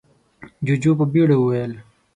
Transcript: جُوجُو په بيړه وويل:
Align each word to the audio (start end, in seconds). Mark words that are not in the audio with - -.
جُوجُو 0.65 0.91
په 0.99 1.05
بيړه 1.11 1.35
وويل: 1.39 1.71